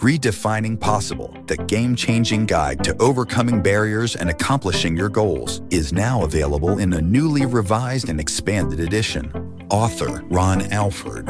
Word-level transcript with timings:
Redefining 0.00 0.80
Possible, 0.80 1.36
the 1.46 1.58
game 1.58 1.94
changing 1.94 2.46
guide 2.46 2.82
to 2.84 2.96
overcoming 3.02 3.60
barriers 3.60 4.16
and 4.16 4.30
accomplishing 4.30 4.96
your 4.96 5.10
goals, 5.10 5.60
is 5.68 5.92
now 5.92 6.24
available 6.24 6.78
in 6.78 6.94
a 6.94 7.02
newly 7.02 7.44
revised 7.44 8.08
and 8.08 8.18
expanded 8.18 8.80
edition. 8.80 9.30
Author 9.68 10.24
Ron 10.30 10.62
Alford. 10.72 11.26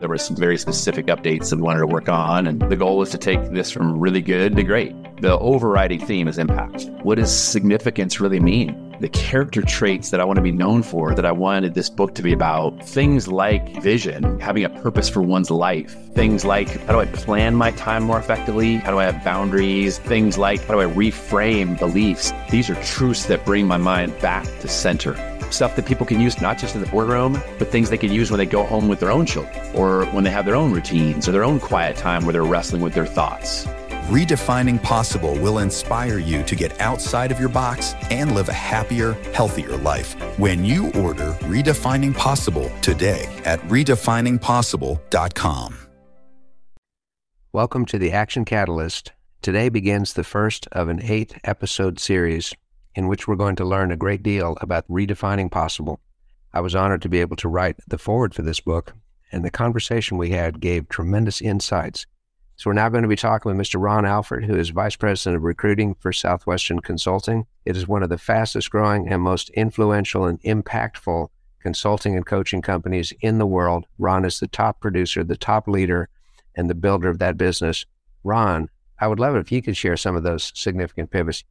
There 0.00 0.08
were 0.08 0.18
some 0.18 0.34
very 0.34 0.58
specific 0.58 1.06
updates 1.06 1.50
that 1.50 1.56
we 1.56 1.62
wanted 1.62 1.78
to 1.78 1.86
work 1.86 2.08
on, 2.08 2.48
and 2.48 2.60
the 2.60 2.74
goal 2.74 2.98
was 2.98 3.10
to 3.10 3.18
take 3.18 3.52
this 3.52 3.70
from 3.70 4.00
really 4.00 4.20
good 4.20 4.56
to 4.56 4.64
great. 4.64 4.96
The 5.20 5.38
overriding 5.38 6.04
theme 6.04 6.26
is 6.26 6.38
impact. 6.38 6.90
What 7.04 7.18
does 7.18 7.32
significance 7.32 8.18
really 8.18 8.40
mean? 8.40 8.87
The 9.00 9.08
character 9.08 9.62
traits 9.62 10.10
that 10.10 10.20
I 10.20 10.24
want 10.24 10.36
to 10.38 10.42
be 10.42 10.50
known 10.50 10.82
for, 10.82 11.14
that 11.14 11.24
I 11.24 11.32
wanted 11.32 11.74
this 11.74 11.88
book 11.88 12.14
to 12.16 12.22
be 12.22 12.32
about. 12.32 12.82
Things 12.82 13.28
like 13.28 13.80
vision, 13.82 14.40
having 14.40 14.64
a 14.64 14.68
purpose 14.68 15.08
for 15.08 15.22
one's 15.22 15.50
life. 15.50 15.96
Things 16.14 16.44
like 16.44 16.68
how 16.86 16.94
do 16.94 17.00
I 17.00 17.06
plan 17.06 17.54
my 17.54 17.70
time 17.72 18.02
more 18.02 18.18
effectively? 18.18 18.76
How 18.76 18.90
do 18.90 18.98
I 18.98 19.04
have 19.04 19.22
boundaries? 19.24 19.98
Things 19.98 20.36
like 20.36 20.64
how 20.64 20.74
do 20.74 20.80
I 20.80 20.92
reframe 20.92 21.78
beliefs? 21.78 22.32
These 22.50 22.70
are 22.70 22.82
truths 22.82 23.26
that 23.26 23.44
bring 23.44 23.66
my 23.66 23.76
mind 23.76 24.18
back 24.20 24.44
to 24.60 24.68
center. 24.68 25.14
Stuff 25.50 25.76
that 25.76 25.86
people 25.86 26.04
can 26.04 26.20
use 26.20 26.40
not 26.40 26.58
just 26.58 26.74
in 26.74 26.82
the 26.82 26.88
boardroom, 26.88 27.40
but 27.58 27.68
things 27.68 27.88
they 27.88 27.96
can 27.96 28.12
use 28.12 28.30
when 28.30 28.38
they 28.38 28.46
go 28.46 28.64
home 28.64 28.88
with 28.88 29.00
their 29.00 29.10
own 29.10 29.24
children 29.24 29.54
or 29.74 30.04
when 30.06 30.24
they 30.24 30.30
have 30.30 30.44
their 30.44 30.56
own 30.56 30.72
routines 30.72 31.28
or 31.28 31.32
their 31.32 31.44
own 31.44 31.58
quiet 31.58 31.96
time 31.96 32.24
where 32.24 32.32
they're 32.32 32.42
wrestling 32.42 32.82
with 32.82 32.94
their 32.94 33.06
thoughts. 33.06 33.66
Redefining 34.08 34.82
Possible 34.82 35.34
will 35.34 35.58
inspire 35.58 36.18
you 36.18 36.42
to 36.44 36.56
get 36.56 36.80
outside 36.80 37.30
of 37.30 37.38
your 37.38 37.50
box 37.50 37.92
and 38.10 38.34
live 38.34 38.48
a 38.48 38.54
happier, 38.54 39.12
healthier 39.34 39.76
life 39.76 40.14
when 40.38 40.64
you 40.64 40.86
order 40.92 41.34
Redefining 41.42 42.16
Possible 42.16 42.72
today 42.80 43.26
at 43.44 43.60
redefiningpossible.com. 43.68 45.78
Welcome 47.52 47.84
to 47.84 47.98
the 47.98 48.12
Action 48.12 48.46
Catalyst. 48.46 49.12
Today 49.42 49.68
begins 49.68 50.14
the 50.14 50.24
first 50.24 50.66
of 50.72 50.88
an 50.88 51.02
eight 51.02 51.36
episode 51.44 52.00
series 52.00 52.54
in 52.94 53.08
which 53.08 53.28
we're 53.28 53.36
going 53.36 53.56
to 53.56 53.66
learn 53.66 53.92
a 53.92 53.96
great 53.96 54.22
deal 54.22 54.56
about 54.62 54.88
redefining 54.88 55.50
possible. 55.50 56.00
I 56.54 56.60
was 56.60 56.74
honored 56.74 57.02
to 57.02 57.10
be 57.10 57.20
able 57.20 57.36
to 57.36 57.48
write 57.48 57.76
the 57.86 57.98
foreword 57.98 58.34
for 58.34 58.40
this 58.40 58.60
book, 58.60 58.94
and 59.30 59.44
the 59.44 59.50
conversation 59.50 60.16
we 60.16 60.30
had 60.30 60.60
gave 60.60 60.88
tremendous 60.88 61.42
insights 61.42 62.06
so 62.58 62.68
we're 62.68 62.74
now 62.74 62.88
going 62.88 63.02
to 63.02 63.08
be 63.08 63.14
talking 63.14 63.56
with 63.56 63.66
Mr. 63.66 63.80
Ron 63.80 64.04
Alford, 64.04 64.44
who 64.44 64.56
is 64.56 64.70
Vice 64.70 64.96
President 64.96 65.36
of 65.36 65.44
Recruiting 65.44 65.94
for 65.94 66.12
Southwestern 66.12 66.80
Consulting. 66.80 67.46
It 67.64 67.76
is 67.76 67.86
one 67.86 68.02
of 68.02 68.08
the 68.08 68.18
fastest 68.18 68.68
growing 68.72 69.08
and 69.08 69.22
most 69.22 69.48
influential 69.50 70.24
and 70.24 70.42
impactful 70.42 71.28
consulting 71.60 72.16
and 72.16 72.26
coaching 72.26 72.60
companies 72.60 73.12
in 73.20 73.38
the 73.38 73.46
world. 73.46 73.86
Ron 73.96 74.24
is 74.24 74.40
the 74.40 74.48
top 74.48 74.80
producer, 74.80 75.22
the 75.22 75.36
top 75.36 75.68
leader, 75.68 76.08
and 76.56 76.68
the 76.68 76.74
builder 76.74 77.08
of 77.08 77.20
that 77.20 77.36
business. 77.36 77.86
Ron, 78.24 78.68
I 78.98 79.06
would 79.06 79.20
love 79.20 79.36
it 79.36 79.40
if 79.40 79.52
you 79.52 79.62
could 79.62 79.76
share 79.76 79.96
some 79.96 80.16
of 80.16 80.24
those 80.24 80.50
significant 80.56 81.12
pivots. 81.12 81.44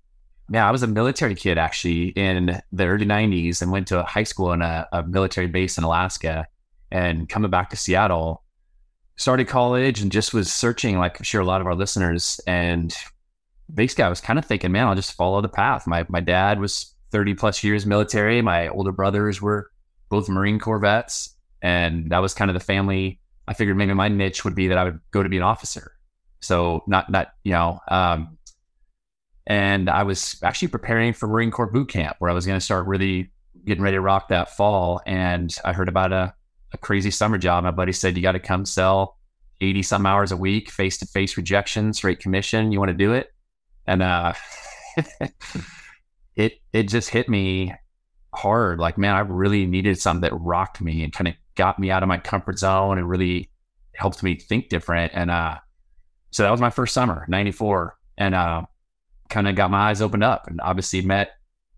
Yeah, 0.52 0.67
I 0.67 0.72
was 0.72 0.83
a 0.83 0.88
military 0.88 1.35
kid 1.35 1.58
actually 1.58 2.08
in 2.09 2.61
the 2.73 2.85
early 2.85 3.05
90s 3.05 3.61
and 3.61 3.72
went 3.72 3.88
to 3.88 4.02
a 4.02 4.03
high 4.03 4.23
school 4.23 4.52
in 4.52 4.61
a, 4.61 4.85
a 4.91 5.03
military 5.03 5.47
base 5.47 5.78
in 5.78 5.85
Alaska. 5.85 6.47
And 6.91 7.29
coming 7.29 7.50
back 7.50 7.69
to 7.69 7.78
Seattle, 7.78 8.44
started 9.17 9.47
college 9.47 10.01
and 10.01 10.11
just 10.11 10.33
was 10.33 10.51
searching, 10.51 10.97
like 10.97 11.19
I'm 11.19 11.23
sure 11.23 11.41
a 11.41 11.45
lot 11.45 11.61
of 11.61 11.67
our 11.67 11.75
listeners. 11.75 12.39
And 12.47 12.95
basically, 13.73 14.05
I 14.05 14.09
was 14.09 14.22
kind 14.22 14.39
of 14.39 14.45
thinking, 14.45 14.72
man, 14.72 14.88
I'll 14.88 14.95
just 14.95 15.13
follow 15.13 15.41
the 15.41 15.50
path. 15.50 15.85
My 15.85 16.05
my 16.07 16.22
dad 16.22 16.59
was 16.59 16.94
30 17.11 17.33
plus 17.33 17.63
years 17.63 17.85
military. 17.85 18.41
My 18.41 18.69
older 18.69 18.91
brothers 18.91 19.41
were 19.41 19.72
both 20.09 20.29
Marine 20.29 20.59
Corps 20.59 20.79
vets, 20.79 21.35
and 21.61 22.11
that 22.11 22.19
was 22.19 22.33
kind 22.33 22.50
of 22.50 22.53
the 22.53 22.61
family. 22.61 23.19
I 23.47 23.53
figured 23.53 23.77
maybe 23.77 23.94
my 23.94 24.07
niche 24.07 24.45
would 24.45 24.56
be 24.56 24.69
that 24.69 24.77
I 24.77 24.85
would 24.85 25.00
go 25.11 25.23
to 25.23 25.29
be 25.29 25.38
an 25.38 25.44
officer. 25.44 25.94
So 26.39 26.83
not 26.88 27.09
not 27.09 27.33
you 27.44 27.51
know. 27.51 27.79
Um, 27.89 28.38
and 29.50 29.89
I 29.89 30.03
was 30.03 30.39
actually 30.44 30.67
preparing 30.67 31.13
for 31.13 31.27
Marine 31.27 31.51
Corps 31.51 31.72
boot 31.72 31.89
camp, 31.89 32.17
where 32.19 32.29
I 32.29 32.33
was 32.33 32.45
going 32.45 32.59
to 32.59 32.63
start 32.63 32.85
really 32.85 33.31
getting 33.66 33.81
ready 33.83 33.95
to 33.95 34.01
rock 34.01 34.27
that 34.27 34.56
fall. 34.56 35.01
And 35.06 35.56
I 35.63 35.72
heard 35.72 35.88
about 35.88 36.11
a 36.11 36.33
crazy 36.77 37.11
summer 37.11 37.38
job. 37.38 37.63
My 37.63 37.71
buddy 37.71 37.91
said, 37.91 38.15
You 38.15 38.23
got 38.23 38.33
to 38.33 38.39
come 38.39 38.65
sell 38.65 39.17
80 39.61 39.83
some 39.83 40.05
hours 40.05 40.31
a 40.31 40.38
week, 40.38 40.69
face 40.69 40.97
to 40.99 41.05
face 41.05 41.38
rejection, 41.38 41.93
straight 41.93 42.19
commission. 42.19 42.71
You 42.71 42.79
want 42.79 42.89
to 42.89 42.97
do 42.97 43.13
it? 43.13 43.33
And 43.85 44.03
uh, 44.03 44.33
it, 46.35 46.59
it 46.73 46.83
just 46.83 47.09
hit 47.09 47.29
me 47.29 47.73
hard. 48.33 48.79
Like, 48.79 48.97
man, 48.97 49.15
I 49.15 49.19
really 49.19 49.65
needed 49.65 49.99
something 49.99 50.21
that 50.21 50.39
rocked 50.39 50.81
me 50.81 51.03
and 51.03 51.11
kind 51.11 51.27
of 51.27 51.33
got 51.55 51.79
me 51.79 51.89
out 51.89 52.03
of 52.03 52.09
my 52.09 52.17
comfort 52.17 52.59
zone 52.59 52.97
and 52.97 53.09
really 53.09 53.49
helped 53.94 54.21
me 54.21 54.35
think 54.35 54.69
different. 54.69 55.11
And 55.15 55.31
uh, 55.31 55.57
so 56.31 56.44
that 56.44 56.51
was 56.51 56.61
my 56.61 56.69
first 56.69 56.94
summer, 56.94 57.25
94. 57.27 57.97
And 58.19 58.35
uh, 58.35 58.63
kind 59.29 59.47
of 59.47 59.55
got 59.55 59.71
my 59.71 59.89
eyes 59.89 60.01
opened 60.01 60.23
up 60.23 60.47
and 60.47 60.61
obviously 60.61 61.01
met 61.01 61.31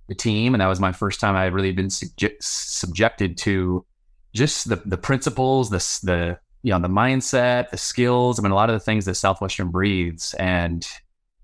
the 0.08 0.16
team. 0.16 0.54
And 0.54 0.62
that 0.62 0.68
was 0.68 0.80
my 0.80 0.92
first 0.92 1.20
time 1.20 1.36
I 1.36 1.44
had 1.44 1.54
really 1.54 1.72
been 1.72 1.90
subjected 1.90 3.38
to 3.40 3.86
just 4.34 4.70
the 4.70 4.78
the 4.86 4.98
principles, 4.98 5.70
the 5.70 5.78
the 6.06 6.40
you 6.62 6.72
know 6.72 6.80
the 6.80 6.88
mindset, 6.88 7.70
the 7.70 7.78
skills. 7.78 8.40
I 8.40 8.44
mean, 8.44 8.52
a 8.52 8.56
lot 8.56 8.70
of 8.70 8.76
the 8.76 8.80
things 8.80 9.06
that 9.06 9.16
Southwestern 9.16 9.70
breathes. 9.70 10.34
And 10.36 10.88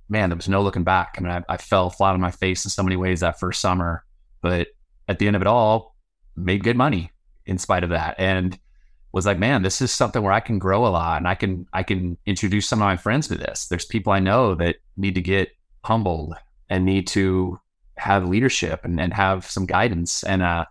man, 0.10 0.30
there 0.30 0.38
was 0.38 0.50
no 0.50 0.62
looking 0.62 0.84
back. 0.84 1.16
I 1.18 1.22
mean, 1.22 1.32
I, 1.32 1.44
I 1.54 1.58
fell 1.58 1.90
flat 1.90 2.14
on 2.14 2.22
my 2.22 2.32
face 2.32 2.66
in 2.66 2.72
so 2.72 2.84
many 2.84 2.96
ways 2.96 3.22
that 3.22 3.40
first 3.40 3.62
summer, 3.62 4.06
but 4.42 4.68
at 5.08 5.20
the 5.20 5.28
end 5.28 5.36
of 5.36 5.42
it 5.42 5.48
all, 5.48 5.96
made 6.36 6.64
good 6.64 6.78
money 6.78 7.12
in 7.46 7.58
spite 7.58 7.84
of 7.84 7.92
that, 7.92 8.16
and 8.18 8.58
was 9.12 9.26
like, 9.26 9.40
man, 9.40 9.62
this 9.62 9.82
is 9.82 9.92
something 9.92 10.22
where 10.22 10.34
I 10.34 10.42
can 10.42 10.60
grow 10.60 10.86
a 10.86 10.90
lot, 10.90 11.18
and 11.18 11.28
I 11.28 11.36
can 11.36 11.68
I 11.74 11.84
can 11.84 12.18
introduce 12.26 12.68
some 12.68 12.82
of 12.82 12.86
my 12.86 12.98
friends 12.98 13.28
to 13.30 13.36
this. 13.36 13.68
There's 13.68 13.86
people 13.86 14.12
I 14.12 14.20
know 14.20 14.56
that 14.56 14.78
need 14.98 15.16
to 15.16 15.22
get 15.22 15.50
humbled 15.84 16.36
and 16.70 16.86
need 16.86 17.08
to 17.08 17.60
have 17.98 18.28
leadership 18.28 18.84
and, 18.84 19.00
and 19.00 19.14
have 19.14 19.46
some 19.46 19.66
guidance. 19.66 20.24
And 20.24 20.42
uh, 20.42 20.66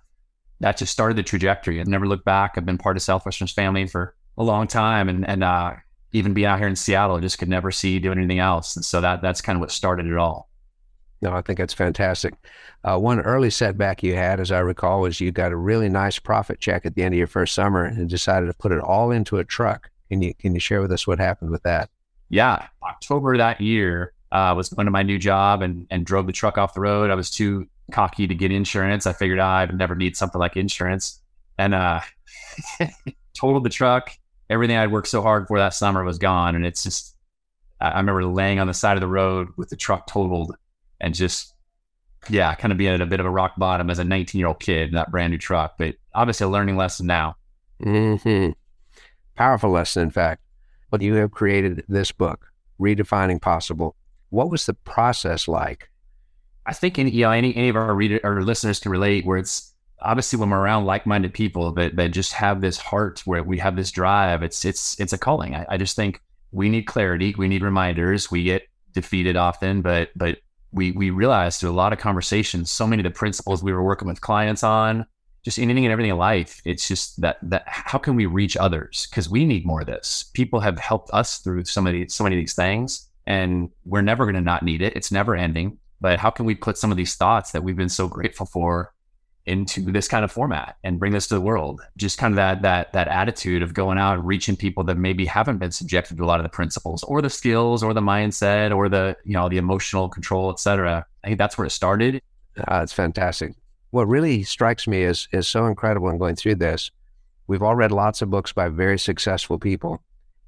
that 0.61 0.77
just 0.77 0.93
started 0.93 1.17
the 1.17 1.23
trajectory. 1.23 1.81
I've 1.81 1.87
never 1.87 2.07
looked 2.07 2.25
back. 2.25 2.55
I've 2.57 2.67
been 2.67 2.79
part 2.79 2.97
of 2.97 3.03
Southwestern's 3.03 3.53
family 3.53 3.87
for 3.87 4.15
a 4.39 4.45
long 4.45 4.67
time, 4.67 5.09
and 5.09 5.29
and 5.29 5.45
uh, 5.45 5.75
even 6.13 6.33
being 6.33 6.47
out 6.47 6.59
here 6.59 6.69
in 6.69 6.77
Seattle, 6.77 7.17
I 7.17 7.21
just 7.21 7.39
could 7.39 7.49
never 7.49 7.71
see 7.71 7.99
doing 7.99 8.19
anything 8.19 8.39
else. 8.39 8.77
And 8.77 8.85
so 8.85 9.01
that 9.01 9.21
that's 9.21 9.41
kind 9.41 9.57
of 9.57 9.61
what 9.61 9.71
started 9.71 10.07
it 10.07 10.17
all. 10.17 10.49
No, 11.21 11.33
I 11.33 11.41
think 11.41 11.59
that's 11.59 11.75
fantastic. 11.75 12.35
Uh, 12.85 12.99
one 12.99 13.21
early 13.21 13.49
setback 13.49 14.03
you 14.03 14.15
had, 14.15 14.41
as 14.41 14.53
I 14.53 14.59
recall, 14.59 15.01
was 15.01 15.21
you 15.21 15.33
got 15.33 15.53
a 15.53 15.57
really 15.57 15.89
nice 15.89 16.19
profit 16.19 16.61
check 16.61 16.85
at 16.85 16.95
the 16.95 17.03
end 17.03 17.15
of 17.15 17.19
your 17.19 17.27
first 17.27 17.55
summer 17.55 17.85
and 17.85 18.09
decided 18.11 18.47
to 18.47 18.53
put 18.53 18.73
it 18.73 18.81
all 18.81 19.11
into 19.11 19.39
a 19.39 19.45
truck. 19.45 19.91
Can 20.09 20.23
you 20.23 20.35
can 20.35 20.55
you 20.55 20.61
share 20.61 20.83
with 20.83 20.93
us 20.93 21.07
what 21.07 21.19
happened 21.19 21.51
with 21.51 21.63
that? 21.63 21.91
Yeah, 22.29 22.67
October 22.83 23.37
that 23.39 23.61
year 23.61 24.13
uh, 24.33 24.53
was 24.57 24.69
going 24.69 24.85
to 24.85 24.91
my 24.91 25.03
new 25.03 25.19
job 25.19 25.63
and 25.63 25.87
and 25.91 26.05
drove 26.05 26.27
the 26.27 26.33
truck 26.33 26.59
off 26.59 26.75
the 26.75 26.81
road. 26.81 27.11
I 27.11 27.15
was 27.15 27.31
too 27.31 27.67
cocky 27.93 28.27
to 28.27 28.35
get 28.35 28.53
insurance. 28.53 29.07
I 29.07 29.13
figured 29.13 29.39
oh, 29.39 29.45
I'd 29.45 29.77
never 29.77 29.95
need 29.95 30.17
something 30.17 30.39
like 30.39 30.57
insurance, 30.57 31.21
and 31.59 31.75
uh, 31.75 32.01
totaled 33.35 33.65
the 33.65 33.71
truck. 33.71 34.11
Everything 34.51 34.77
I'd 34.77 34.93
worked 34.93 35.09
so 35.09 35.23
hard 35.23 35.49
for 35.49 35.59
that 35.59 35.75
summer 35.75 36.05
was 36.05 36.19
gone, 36.19 36.55
and 36.55 36.67
it's 36.67 36.83
just. 36.83 37.13
I 37.81 37.99
remember 37.99 38.25
laying 38.25 38.61
on 38.61 38.67
the 38.67 38.73
side 38.73 38.97
of 38.97 39.03
the 39.03 39.09
road 39.09 39.49
with 39.57 39.69
the 39.69 39.77
truck 39.77 40.07
totaled, 40.07 40.57
and 41.01 41.15
just 41.15 41.55
yeah, 42.29 42.55
kind 42.55 42.73
of 42.73 42.79
being 42.79 42.95
at 42.95 43.01
a 43.01 43.07
bit 43.07 43.21
of 43.21 43.27
a 43.27 43.31
rock 43.31 43.55
bottom 43.57 43.91
as 43.91 43.99
a 43.99 44.05
19 44.05 44.39
year 44.39 44.49
old 44.49 44.61
kid 44.61 44.89
in 44.89 44.95
that 44.95 45.11
brand 45.11 45.33
new 45.33 45.39
truck. 45.39 45.75
But 45.79 45.97
obviously, 46.15 46.47
a 46.47 46.49
learning 46.49 46.77
lesson 46.77 47.07
now. 47.07 47.37
hmm 47.83 48.51
Powerful 49.35 49.71
lesson, 49.71 50.05
in 50.05 50.11
fact. 50.11 50.43
But 50.91 51.03
you 51.03 51.15
have 51.15 51.33
created 51.33 51.85
this 51.89 52.13
book, 52.13 52.47
Redefining 52.81 53.41
Possible. 53.41 53.97
What 54.31 54.51
was 54.51 54.67
the 54.67 54.75
process 54.75 55.49
like 55.49 55.91
I 56.67 56.73
think 56.73 56.99
any, 56.99 57.11
you 57.11 57.23
know, 57.23 57.31
any, 57.31 57.55
any 57.55 57.69
of 57.69 57.77
our 57.77 57.95
reader 57.95 58.21
or 58.25 58.43
listeners 58.43 58.79
can 58.79 58.91
relate 58.91 59.27
where 59.27 59.39
it's 59.39 59.73
obviously 60.01 60.39
when 60.39 60.51
we're 60.51 60.61
around 60.61 60.85
like-minded 60.85 61.35
people 61.35 61.73
that, 61.73 61.97
that 61.97 62.13
just 62.13 62.33
have 62.35 62.61
this 62.61 62.79
heart 62.79 63.23
where 63.27 63.43
we 63.43 63.59
have 63.59 63.77
this 63.77 63.91
drive, 63.91 64.43
it's, 64.43 64.65
it's, 64.65 64.99
it's 65.01 65.13
a 65.13 65.19
calling. 65.19 65.55
I, 65.55 65.67
I 65.71 65.77
just 65.77 65.97
think 65.97 66.21
we 66.53 66.69
need 66.69 66.83
clarity. 66.83 67.35
We 67.37 67.49
need 67.49 67.63
reminders. 67.63 68.31
We 68.31 68.45
get 68.45 68.67
defeated 68.93 69.37
often, 69.37 69.83
but, 69.83 70.11
but 70.17 70.39
we, 70.73 70.93
we 70.93 71.11
realized 71.11 71.61
through 71.61 71.71
a 71.71 71.73
lot 71.73 71.93
of 71.93 71.99
conversations, 71.99 72.71
so 72.71 72.87
many 72.87 73.01
of 73.01 73.05
the 73.05 73.17
principles 73.17 73.63
we 73.63 73.73
were 73.73 73.83
working 73.83 74.09
with 74.09 74.21
clients 74.21 74.63
on, 74.63 75.07
just 75.43 75.59
anything 75.59 75.85
and 75.85 75.93
everything 75.93 76.11
in 76.11 76.17
life. 76.17 76.61
It's 76.65 76.89
just 76.89 77.21
that, 77.21 77.39
that 77.43 77.65
how 77.67 77.99
can 77.99 78.17
we 78.17 78.27
reach 78.27 78.57
others? 78.57 79.07
Cause 79.13 79.29
we 79.29 79.45
need 79.45 79.67
more 79.67 79.83
of 79.83 79.87
this. 79.87 80.31
People 80.35 80.61
have 80.61 80.79
helped 80.79 81.11
us 81.13 81.39
through 81.39 81.65
so 81.65 81.81
many, 81.81 82.09
so 82.09 82.25
many 82.25 82.37
of 82.37 82.41
these 82.41 82.55
things 82.55 83.09
and 83.27 83.71
we're 83.85 84.03
never 84.03 84.25
going 84.25 84.35
to 84.35 84.41
not 84.41 84.63
need 84.63 84.83
it. 84.83 84.97
It's 84.97 85.13
never 85.13 85.35
ending 85.35 85.79
but 86.05 86.19
how 86.19 86.29
can 86.29 86.45
we 86.45 86.55
put 86.55 86.77
some 86.77 86.91
of 86.91 86.99
these 86.99 87.15
thoughts 87.15 87.53
that 87.53 87.65
we've 87.65 87.79
been 87.79 87.89
so 87.89 88.07
grateful 88.07 88.45
for 88.45 88.93
into 89.47 89.81
this 89.81 90.07
kind 90.07 90.23
of 90.23 90.31
format 90.31 90.77
and 90.85 90.99
bring 90.99 91.13
this 91.13 91.29
to 91.29 91.35
the 91.35 91.41
world? 91.41 91.81
Just 91.97 92.19
kind 92.19 92.35
of 92.35 92.37
that 92.37 92.61
that 92.61 92.93
that 92.93 93.09
attitude 93.09 93.63
of 93.63 93.73
going 93.73 93.97
out 93.97 94.17
and 94.17 94.27
reaching 94.27 94.55
people 94.55 94.85
that 94.85 94.99
maybe 94.99 95.25
haven't 95.25 95.57
been 95.57 95.71
subjected 95.71 96.19
to 96.19 96.23
a 96.23 96.27
lot 96.27 96.41
of 96.41 96.45
the 96.45 96.51
principles 96.51 97.03
or 97.05 97.23
the 97.23 97.31
skills 97.31 97.83
or 97.83 97.95
the 97.95 98.03
mindset 98.03 98.77
or 98.77 98.91
the 98.91 99.17
you 99.25 99.33
know 99.33 99.49
the 99.49 99.57
emotional 99.57 100.11
control, 100.11 100.51
et 100.51 100.61
cetera. 100.61 101.07
I 101.25 101.27
think 101.27 101.39
that's 101.39 101.57
where 101.57 101.67
it 101.67 101.71
started. 101.71 102.21
Uh, 102.59 102.81
it's 102.83 102.93
fantastic. 102.93 103.55
What 103.89 104.07
really 104.07 104.43
strikes 104.43 104.87
me 104.87 105.05
is 105.05 105.27
is 105.33 105.49
so 105.49 105.65
incredible 105.65 106.11
in 106.11 106.19
going 106.19 106.37
through 106.37 106.57
this. 106.57 106.91
We've 107.47 107.63
all 107.63 107.77
read 107.77 107.93
lots 107.93 108.21
of 108.21 108.29
books 108.29 108.53
by 108.53 108.69
very 108.69 108.99
successful 108.99 109.59
people, 109.59 110.03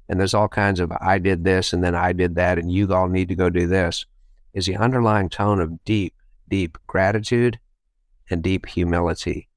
and 0.07 0.19
there's 0.19 0.35
all 0.35 0.49
kinds 0.49 0.79
of 0.79 0.91
I 1.01 1.17
did 1.17 1.43
this 1.43 1.73
and 1.73 1.83
then 1.83 1.95
I 1.95 2.13
did 2.13 2.35
that, 2.35 2.59
and 2.59 2.71
you 2.71 2.93
all 2.93 3.07
need 3.07 3.29
to 3.29 3.35
go 3.35 3.49
do 3.49 3.65
this. 3.65 4.05
Is 4.53 4.65
the 4.65 4.77
underlying 4.77 5.29
tone 5.29 5.59
of 5.59 5.83
deep, 5.83 6.13
deep 6.49 6.77
gratitude 6.87 7.59
and 8.29 8.41
deep 8.41 8.65
humility. 8.65 9.49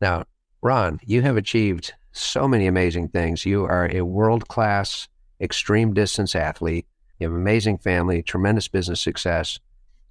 Now, 0.00 0.24
Ron, 0.62 1.00
you 1.04 1.22
have 1.22 1.36
achieved 1.36 1.92
so 2.12 2.48
many 2.48 2.66
amazing 2.66 3.08
things. 3.08 3.46
You 3.46 3.64
are 3.64 3.88
a 3.92 4.02
world 4.02 4.48
class 4.48 5.08
extreme 5.40 5.94
distance 5.94 6.34
athlete. 6.34 6.86
You 7.18 7.26
have 7.26 7.34
an 7.34 7.40
amazing 7.40 7.78
family, 7.78 8.22
tremendous 8.22 8.68
business 8.68 9.00
success, 9.00 9.58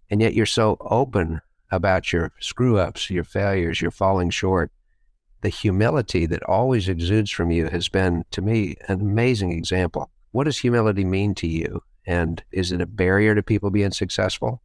and 0.09 0.21
yet 0.21 0.33
you're 0.33 0.45
so 0.45 0.77
open 0.81 1.41
about 1.71 2.13
your 2.13 2.31
screw 2.39 2.77
ups, 2.77 3.09
your 3.09 3.23
failures, 3.23 3.81
your 3.81 3.91
falling 3.91 4.29
short. 4.29 4.71
The 5.41 5.49
humility 5.49 6.25
that 6.25 6.43
always 6.43 6.89
exudes 6.89 7.29
from 7.31 7.51
you 7.51 7.67
has 7.67 7.89
been, 7.89 8.23
to 8.31 8.41
me, 8.41 8.75
an 8.87 9.01
amazing 9.01 9.51
example. 9.51 10.09
What 10.31 10.45
does 10.45 10.57
humility 10.57 11.05
mean 11.05 11.35
to 11.35 11.47
you? 11.47 11.83
And 12.07 12.41
is 12.51 12.71
it 12.71 12.81
a 12.81 12.85
barrier 12.85 13.35
to 13.35 13.43
people 13.43 13.69
being 13.69 13.91
successful? 13.91 14.63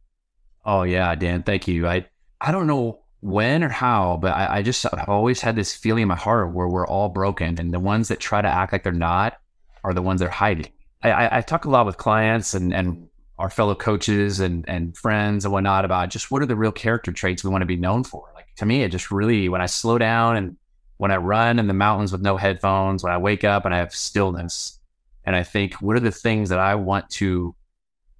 Oh 0.65 0.83
yeah, 0.83 1.13
Dan, 1.13 1.43
thank 1.43 1.67
you. 1.67 1.87
I 1.87 2.07
I 2.39 2.51
don't 2.51 2.67
know 2.67 3.01
when 3.19 3.63
or 3.63 3.69
how, 3.69 4.17
but 4.21 4.33
I, 4.33 4.57
I 4.57 4.61
just 4.61 4.85
I've 4.85 5.09
always 5.09 5.41
had 5.41 5.55
this 5.55 5.75
feeling 5.75 6.03
in 6.03 6.07
my 6.07 6.15
heart 6.15 6.53
where 6.53 6.67
we're 6.67 6.87
all 6.87 7.09
broken, 7.09 7.59
and 7.59 7.73
the 7.73 7.79
ones 7.79 8.07
that 8.07 8.19
try 8.19 8.41
to 8.41 8.47
act 8.47 8.71
like 8.71 8.83
they're 8.83 8.93
not 8.93 9.37
are 9.83 9.93
the 9.93 10.01
ones 10.01 10.21
that 10.21 10.27
are 10.27 10.31
hiding. 10.31 10.71
I, 11.03 11.11
I, 11.11 11.37
I 11.37 11.41
talk 11.41 11.65
a 11.65 11.69
lot 11.69 11.85
with 11.85 11.97
clients 11.97 12.53
and 12.53 12.73
and 12.73 13.09
our 13.37 13.49
fellow 13.49 13.75
coaches 13.75 14.39
and 14.39 14.63
and 14.69 14.95
friends 14.95 15.43
and 15.43 15.51
whatnot 15.51 15.83
about 15.83 16.09
just 16.09 16.31
what 16.31 16.41
are 16.41 16.45
the 16.45 16.55
real 16.55 16.71
character 16.71 17.11
traits 17.11 17.43
we 17.43 17.49
want 17.49 17.61
to 17.61 17.65
be 17.65 17.75
known 17.75 18.05
for. 18.05 18.31
Like 18.35 18.47
to 18.57 18.65
me, 18.65 18.83
it 18.83 18.89
just 18.89 19.11
really 19.11 19.49
when 19.49 19.61
I 19.61 19.65
slow 19.65 19.97
down 19.97 20.37
and 20.37 20.55
when 20.97 21.11
I 21.11 21.17
run 21.17 21.59
in 21.59 21.67
the 21.67 21.73
mountains 21.73 22.13
with 22.13 22.21
no 22.21 22.37
headphones, 22.37 23.03
when 23.03 23.11
I 23.11 23.17
wake 23.17 23.43
up 23.43 23.65
and 23.65 23.75
I 23.75 23.79
have 23.79 23.93
stillness, 23.93 24.79
and 25.25 25.35
I 25.35 25.43
think 25.43 25.75
what 25.75 25.95
are 25.95 26.01
the 26.01 26.11
things 26.11 26.49
that 26.49 26.59
I 26.59 26.75
want 26.75 27.09
to 27.11 27.55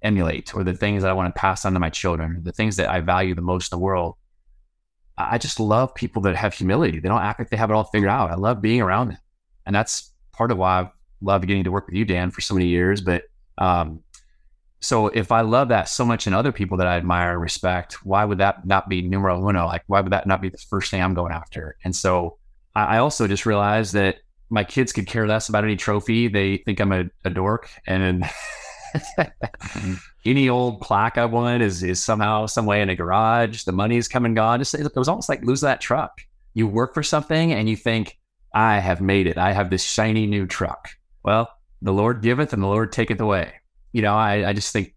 emulate 0.02 0.54
or 0.54 0.64
the 0.64 0.74
things 0.74 1.02
that 1.02 1.10
I 1.10 1.14
want 1.14 1.34
to 1.34 1.38
pass 1.38 1.64
on 1.64 1.72
to 1.74 1.80
my 1.80 1.90
children, 1.90 2.40
the 2.42 2.52
things 2.52 2.76
that 2.76 2.90
I 2.90 3.00
value 3.00 3.34
the 3.34 3.42
most 3.42 3.72
in 3.72 3.78
the 3.78 3.82
world 3.82 4.16
I 5.16 5.38
just 5.38 5.60
love 5.60 5.94
people 5.94 6.22
that 6.22 6.34
have 6.34 6.54
humility. 6.54 6.98
They 6.98 7.08
don't 7.08 7.20
act 7.20 7.38
like 7.38 7.50
they 7.50 7.56
have 7.56 7.70
it 7.70 7.74
all 7.74 7.84
figured 7.84 8.10
out. 8.10 8.30
I 8.30 8.34
love 8.34 8.60
being 8.60 8.80
around 8.80 9.08
them. 9.08 9.18
And 9.64 9.74
that's 9.74 10.12
part 10.32 10.50
of 10.50 10.58
why 10.58 10.80
I've 10.80 10.88
loved 11.20 11.46
getting 11.46 11.64
to 11.64 11.70
work 11.70 11.86
with 11.86 11.94
you, 11.94 12.04
Dan, 12.04 12.30
for 12.30 12.40
so 12.40 12.54
many 12.54 12.66
years. 12.66 13.00
But 13.00 13.22
um, 13.56 14.00
so 14.80 15.06
if 15.08 15.30
I 15.30 15.42
love 15.42 15.68
that 15.68 15.88
so 15.88 16.04
much 16.04 16.26
in 16.26 16.34
other 16.34 16.50
people 16.50 16.78
that 16.78 16.88
I 16.88 16.96
admire 16.96 17.32
and 17.32 17.40
respect, 17.40 18.04
why 18.04 18.24
would 18.24 18.38
that 18.38 18.66
not 18.66 18.88
be 18.88 19.02
numero 19.02 19.48
uno? 19.48 19.66
Like, 19.66 19.84
why 19.86 20.00
would 20.00 20.12
that 20.12 20.26
not 20.26 20.42
be 20.42 20.48
the 20.48 20.58
first 20.58 20.90
thing 20.90 21.00
I'm 21.00 21.14
going 21.14 21.32
after? 21.32 21.76
And 21.84 21.94
so 21.94 22.38
I, 22.74 22.96
I 22.96 22.98
also 22.98 23.28
just 23.28 23.46
realized 23.46 23.92
that 23.94 24.16
my 24.54 24.64
kids 24.64 24.92
could 24.92 25.06
care 25.06 25.26
less 25.26 25.48
about 25.48 25.64
any 25.64 25.76
trophy. 25.76 26.28
They 26.28 26.58
think 26.58 26.80
I'm 26.80 26.92
a, 26.92 27.04
a 27.24 27.30
dork. 27.30 27.68
And 27.86 28.22
mm-hmm. 28.94 29.94
any 30.24 30.48
old 30.48 30.80
plaque 30.80 31.18
I 31.18 31.26
won 31.26 31.60
is 31.60 31.82
is 31.82 32.02
somehow, 32.02 32.46
some 32.46 32.64
way 32.64 32.80
in 32.80 32.88
a 32.88 32.96
garage. 32.96 33.64
The 33.64 33.72
money's 33.72 34.08
come 34.08 34.24
and 34.24 34.36
gone. 34.36 34.60
Just, 34.60 34.74
it 34.74 34.94
was 34.94 35.08
almost 35.08 35.28
like 35.28 35.44
lose 35.44 35.60
that 35.62 35.80
truck. 35.80 36.20
You 36.54 36.68
work 36.68 36.94
for 36.94 37.02
something 37.02 37.52
and 37.52 37.68
you 37.68 37.76
think, 37.76 38.18
I 38.54 38.78
have 38.78 39.00
made 39.00 39.26
it. 39.26 39.36
I 39.36 39.52
have 39.52 39.68
this 39.68 39.82
shiny 39.82 40.26
new 40.26 40.46
truck. 40.46 40.88
Well, 41.24 41.50
the 41.82 41.92
Lord 41.92 42.22
giveth 42.22 42.52
and 42.52 42.62
the 42.62 42.68
Lord 42.68 42.92
taketh 42.92 43.20
away. 43.20 43.54
You 43.92 44.02
know, 44.02 44.14
I, 44.14 44.48
I 44.48 44.52
just 44.52 44.72
think 44.72 44.94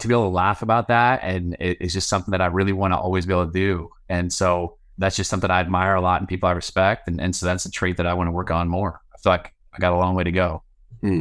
to 0.00 0.08
be 0.08 0.14
able 0.14 0.24
to 0.24 0.28
laugh 0.28 0.60
about 0.62 0.88
that 0.88 1.20
and 1.22 1.56
it, 1.58 1.78
it's 1.80 1.94
just 1.94 2.10
something 2.10 2.32
that 2.32 2.42
I 2.42 2.46
really 2.46 2.72
want 2.72 2.92
to 2.92 2.98
always 2.98 3.24
be 3.24 3.32
able 3.32 3.46
to 3.46 3.52
do. 3.52 3.90
And 4.10 4.32
so 4.32 4.77
that's 4.98 5.16
just 5.16 5.30
something 5.30 5.50
I 5.50 5.60
admire 5.60 5.94
a 5.94 6.00
lot 6.00 6.20
in 6.20 6.26
people 6.26 6.48
I 6.48 6.52
respect. 6.52 7.08
And, 7.08 7.20
and 7.20 7.34
so 7.34 7.46
that's 7.46 7.64
a 7.64 7.70
trait 7.70 7.96
that 7.96 8.06
I 8.06 8.14
want 8.14 8.28
to 8.28 8.32
work 8.32 8.50
on 8.50 8.68
more. 8.68 9.00
I 9.14 9.18
feel 9.18 9.32
like 9.32 9.54
I 9.72 9.78
got 9.78 9.92
a 9.92 9.96
long 9.96 10.14
way 10.14 10.24
to 10.24 10.32
go. 10.32 10.62
Hmm. 11.00 11.20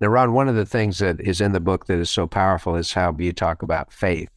Now, 0.00 0.08
Ron, 0.08 0.32
one 0.32 0.48
of 0.48 0.54
the 0.54 0.66
things 0.66 0.98
that 0.98 1.20
is 1.20 1.40
in 1.40 1.52
the 1.52 1.60
book 1.60 1.86
that 1.86 1.98
is 1.98 2.10
so 2.10 2.26
powerful 2.26 2.76
is 2.76 2.92
how 2.92 3.14
you 3.18 3.32
talk 3.32 3.62
about 3.62 3.92
faith. 3.92 4.28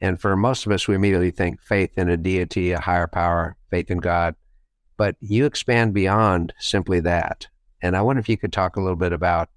And 0.00 0.18
for 0.18 0.34
most 0.34 0.64
of 0.64 0.72
us, 0.72 0.88
we 0.88 0.94
immediately 0.94 1.30
think 1.30 1.60
faith 1.60 1.90
in 1.96 2.08
a 2.08 2.16
deity, 2.16 2.72
a 2.72 2.80
higher 2.80 3.06
power, 3.06 3.56
faith 3.70 3.90
in 3.90 3.98
God. 3.98 4.34
But 4.96 5.16
you 5.20 5.44
expand 5.44 5.92
beyond 5.92 6.54
simply 6.58 7.00
that. 7.00 7.46
And 7.82 7.96
I 7.96 8.02
wonder 8.02 8.20
if 8.20 8.28
you 8.28 8.38
could 8.38 8.52
talk 8.52 8.76
a 8.76 8.80
little 8.80 8.96
bit 8.96 9.12
about 9.12 9.50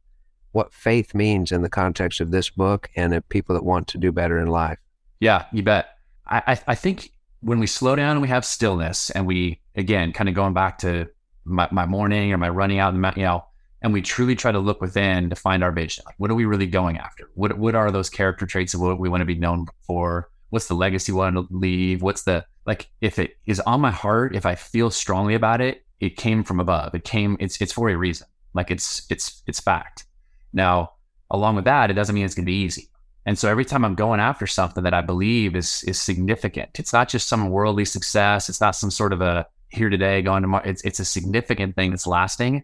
what 0.52 0.74
faith 0.74 1.16
means 1.16 1.52
in 1.52 1.62
the 1.62 1.70
context 1.70 2.20
of 2.20 2.32
this 2.32 2.50
book 2.50 2.90
and 2.96 3.14
of 3.14 3.28
people 3.30 3.56
that 3.56 3.64
want 3.64 3.88
to 3.90 3.98
do 3.98 4.12
better 4.12 4.38
in 4.38 4.48
life. 4.48 4.80
Yeah, 5.20 5.46
you 5.52 5.64
bet. 5.64 5.98
I, 6.28 6.44
I, 6.48 6.60
I 6.68 6.76
think 6.76 7.13
when 7.44 7.60
we 7.60 7.68
slow 7.68 7.96
down 7.96 8.12
and 8.12 8.22
we 8.22 8.30
have 8.30 8.46
stillness 8.46 9.10
and 9.10 9.28
we, 9.28 9.60
again, 9.76 10.14
kind 10.14 10.30
of 10.30 10.36
going 10.36 10.54
back 10.54 10.80
to 10.80 11.08
my, 11.46 11.68
my 11.72 11.86
morning 11.86 12.32
or 12.32 12.38
my 12.38 12.50
running 12.50 12.80
out, 12.80 12.94
the, 12.94 13.14
you 13.16 13.24
know, 13.24 13.46
and 13.82 13.92
we 13.92 14.02
truly 14.02 14.36
try 14.36 14.52
to 14.52 14.60
look 14.60 14.80
within 14.80 15.30
to 15.30 15.36
find 15.36 15.64
our 15.64 15.72
vision. 15.72 16.04
Like, 16.06 16.16
what 16.18 16.32
are 16.32 16.36
we 16.36 16.46
really 16.46 16.68
going 16.68 16.98
after? 16.98 17.30
What 17.36 17.58
what 17.58 17.76
are 17.76 17.92
those 17.92 18.10
character 18.10 18.46
traits 18.46 18.74
of 18.74 18.80
what 18.80 18.98
we 18.98 19.10
want 19.10 19.22
to 19.22 19.26
be 19.26 19.36
known 19.36 19.68
for? 19.86 20.30
What's 20.52 20.68
the 20.68 20.74
legacy 20.74 21.12
we 21.12 21.18
want 21.18 21.36
to 21.36 21.48
leave? 21.52 22.02
What's 22.02 22.24
the 22.24 22.46
like? 22.66 22.90
If 23.02 23.20
it 23.20 23.36
is 23.46 23.60
on 23.62 23.82
my 23.82 23.92
heart, 23.92 24.36
if 24.36 24.46
I 24.46 24.56
feel 24.56 24.90
strongly 24.90 25.36
about 25.36 25.60
it, 25.60 25.84
it 26.00 26.16
came 26.16 26.46
from 26.46 26.62
above. 26.62 26.96
It 26.96 27.04
came. 27.04 27.36
It's 27.42 27.60
it's 27.60 27.74
for 27.74 27.90
a 27.90 27.96
reason. 27.96 28.28
Like 28.54 28.72
it's 28.72 29.06
it's 29.10 29.44
it's 29.48 29.60
fact. 29.60 30.06
Now, 30.54 30.94
along 31.30 31.56
with 31.56 31.66
that, 31.66 31.92
it 31.92 31.96
doesn't 31.96 32.16
mean 32.16 32.24
it's 32.24 32.36
going 32.36 32.46
to 32.46 32.52
be 32.52 32.62
easy. 32.62 32.88
And 33.26 33.40
so 33.40 33.50
every 33.50 33.64
time 33.66 33.86
I'm 33.86 33.96
going 33.96 34.20
after 34.20 34.46
something 34.46 34.84
that 34.84 34.94
I 34.94 35.02
believe 35.02 35.56
is 35.56 35.84
is 35.84 36.00
significant, 36.00 36.80
it's 36.80 36.94
not 36.94 37.10
just 37.10 37.28
some 37.28 37.50
worldly 37.50 37.86
success. 37.86 38.50
It's 38.50 38.62
not 38.62 38.76
some 38.76 38.92
sort 38.92 39.14
of 39.14 39.22
a 39.22 39.48
here 39.70 39.90
today, 39.90 40.22
going 40.22 40.42
tomorrow. 40.42 40.68
It's 40.68 40.84
it's 40.84 41.00
a 41.00 41.06
significant 41.06 41.76
thing 41.76 41.92
that's 41.92 42.08
lasting 42.08 42.64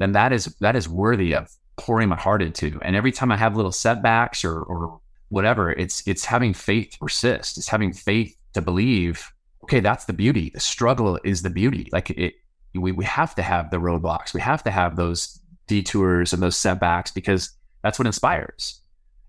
then 0.00 0.12
that 0.12 0.32
is 0.32 0.46
that 0.60 0.76
is 0.76 0.88
worthy 0.88 1.34
of 1.34 1.50
pouring 1.76 2.08
my 2.08 2.16
heart 2.16 2.42
into. 2.42 2.80
And 2.82 2.96
every 2.96 3.12
time 3.12 3.30
I 3.30 3.36
have 3.36 3.54
little 3.54 3.70
setbacks 3.70 4.44
or 4.44 4.62
or 4.62 4.98
whatever, 5.28 5.70
it's 5.70 6.02
it's 6.08 6.24
having 6.24 6.54
faith 6.54 6.92
to 6.92 6.98
persist. 6.98 7.58
It's 7.58 7.68
having 7.68 7.92
faith 7.92 8.34
to 8.54 8.62
believe. 8.62 9.30
Okay, 9.64 9.80
that's 9.80 10.06
the 10.06 10.14
beauty. 10.14 10.50
The 10.54 10.60
struggle 10.60 11.20
is 11.22 11.42
the 11.42 11.50
beauty. 11.50 11.90
Like 11.92 12.10
it, 12.10 12.34
we 12.74 12.92
we 12.92 13.04
have 13.04 13.34
to 13.34 13.42
have 13.42 13.70
the 13.70 13.76
roadblocks. 13.76 14.32
We 14.32 14.40
have 14.40 14.64
to 14.64 14.70
have 14.70 14.96
those 14.96 15.38
detours 15.66 16.32
and 16.32 16.42
those 16.42 16.56
setbacks 16.56 17.10
because 17.10 17.50
that's 17.82 17.98
what 17.98 18.06
inspires. 18.06 18.80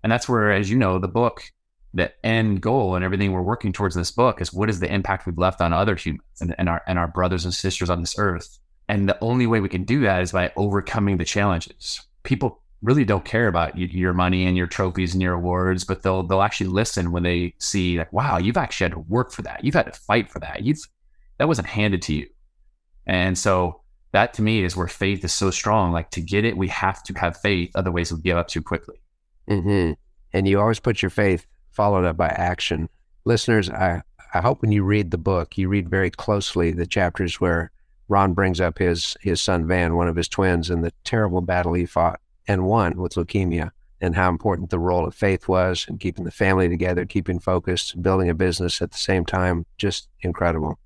And 0.02 0.10
that's 0.10 0.28
where, 0.28 0.52
as 0.52 0.70
you 0.70 0.76
know, 0.76 0.98
the 0.98 1.08
book, 1.08 1.42
the 1.94 2.12
end 2.24 2.60
goal 2.60 2.94
and 2.94 3.04
everything 3.04 3.32
we're 3.32 3.42
working 3.42 3.72
towards 3.72 3.94
in 3.94 4.00
this 4.00 4.10
book 4.10 4.40
is 4.40 4.52
what 4.52 4.70
is 4.70 4.80
the 4.80 4.92
impact 4.92 5.26
we've 5.26 5.38
left 5.38 5.60
on 5.60 5.72
other 5.72 5.94
humans 5.94 6.22
and, 6.40 6.54
and 6.58 6.68
our 6.68 6.82
and 6.86 6.98
our 6.98 7.08
brothers 7.08 7.44
and 7.44 7.52
sisters 7.52 7.90
on 7.90 8.00
this 8.00 8.18
earth. 8.18 8.58
And 8.88 9.08
the 9.08 9.18
only 9.22 9.46
way 9.46 9.60
we 9.60 9.68
can 9.68 9.84
do 9.84 10.00
that 10.00 10.22
is 10.22 10.32
by 10.32 10.52
overcoming 10.56 11.18
the 11.18 11.24
challenges. 11.24 12.00
People 12.22 12.62
really 12.82 13.04
don't 13.04 13.24
care 13.24 13.46
about 13.46 13.78
your 13.78 14.12
money 14.12 14.44
and 14.44 14.56
your 14.56 14.66
trophies 14.66 15.12
and 15.12 15.22
your 15.22 15.34
awards, 15.34 15.84
but 15.84 16.02
they'll 16.02 16.22
they'll 16.22 16.42
actually 16.42 16.68
listen 16.68 17.12
when 17.12 17.22
they 17.22 17.54
see 17.58 17.98
like, 17.98 18.12
wow, 18.12 18.38
you've 18.38 18.56
actually 18.56 18.84
had 18.84 18.92
to 18.92 19.00
work 19.00 19.30
for 19.30 19.42
that. 19.42 19.64
You've 19.64 19.74
had 19.74 19.86
to 19.86 19.92
fight 19.92 20.30
for 20.30 20.40
that. 20.40 20.62
You've 20.62 20.80
that 21.38 21.48
wasn't 21.48 21.68
handed 21.68 22.02
to 22.02 22.14
you. 22.14 22.28
And 23.06 23.36
so 23.36 23.82
that 24.12 24.34
to 24.34 24.42
me 24.42 24.62
is 24.62 24.76
where 24.76 24.88
faith 24.88 25.24
is 25.24 25.32
so 25.32 25.50
strong. 25.50 25.92
Like 25.92 26.10
to 26.10 26.20
get 26.20 26.44
it, 26.44 26.56
we 26.56 26.68
have 26.68 27.02
to 27.04 27.14
have 27.14 27.40
faith. 27.40 27.70
Otherwise, 27.74 28.12
we 28.12 28.20
give 28.20 28.36
up 28.36 28.48
too 28.48 28.62
quickly. 28.62 28.96
Mm-hmm. 29.48 29.92
And 30.32 30.48
you 30.48 30.60
always 30.60 30.80
put 30.80 31.02
your 31.02 31.10
faith 31.10 31.46
followed 31.72 32.04
up 32.04 32.16
by 32.16 32.28
action. 32.28 32.88
Listeners, 33.24 33.68
I, 33.70 34.02
I 34.34 34.40
hope 34.40 34.62
when 34.62 34.72
you 34.72 34.84
read 34.84 35.10
the 35.10 35.18
book, 35.18 35.58
you 35.58 35.68
read 35.68 35.88
very 35.88 36.10
closely 36.10 36.70
the 36.70 36.86
chapters 36.86 37.40
where 37.40 37.70
Ron 38.08 38.34
brings 38.34 38.60
up 38.60 38.78
his 38.78 39.16
his 39.20 39.40
son 39.40 39.66
Van, 39.66 39.96
one 39.96 40.08
of 40.08 40.16
his 40.16 40.28
twins, 40.28 40.70
and 40.70 40.84
the 40.84 40.92
terrible 41.04 41.40
battle 41.40 41.72
he 41.72 41.86
fought 41.86 42.20
and 42.46 42.64
won 42.64 42.96
with 42.96 43.14
leukemia, 43.14 43.70
and 44.00 44.14
how 44.14 44.28
important 44.28 44.70
the 44.70 44.78
role 44.78 45.06
of 45.06 45.14
faith 45.14 45.48
was 45.48 45.86
in 45.88 45.98
keeping 45.98 46.24
the 46.24 46.30
family 46.30 46.68
together, 46.68 47.06
keeping 47.06 47.38
focused, 47.38 48.02
building 48.02 48.28
a 48.28 48.34
business 48.34 48.82
at 48.82 48.90
the 48.90 48.98
same 48.98 49.24
time. 49.24 49.64
Just 49.78 50.08
incredible. 50.20 50.78